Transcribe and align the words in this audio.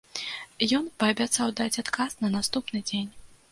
Ён 0.77 0.87
паабяцаў 1.03 1.53
даць 1.61 1.79
адказ 1.85 2.17
на 2.25 2.33
наступны 2.39 2.85
дзень. 2.91 3.09